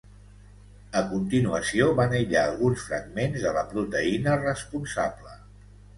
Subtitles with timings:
[1.01, 5.41] A continuació, van aïllar alguns fragments de la proteïna responsable.